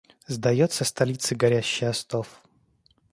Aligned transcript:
Сдается 0.25 0.83
столицы 0.83 1.35
горящий 1.35 1.85
остов. 1.87 2.41